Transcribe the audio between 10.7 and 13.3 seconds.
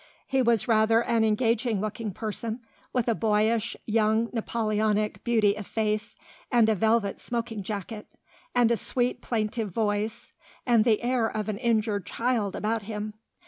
the air of an injured child about him.